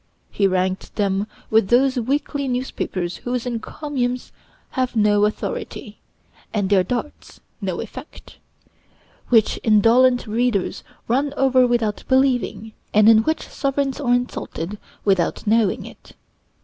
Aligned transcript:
He 0.31 0.47
ranked 0.47 0.95
them 0.95 1.27
with 1.51 1.67
those 1.67 1.95
weekly 1.99 2.47
newspapers 2.47 3.17
whose 3.17 3.45
encomiums 3.45 4.31
have 4.71 4.95
no 4.95 5.25
authority, 5.25 5.99
and 6.51 6.71
their 6.71 6.83
darts 6.83 7.39
no 7.61 7.79
effect; 7.79 8.37
which 9.29 9.59
indolent 9.61 10.25
readers 10.25 10.83
run 11.07 11.35
over 11.37 11.67
without 11.67 12.03
believing, 12.07 12.73
and 12.95 13.07
in 13.07 13.19
which 13.19 13.47
sovereigns 13.47 13.99
are 13.99 14.15
insulted 14.15 14.79
without 15.05 15.45
knowing 15.45 15.85
it. 15.85 16.15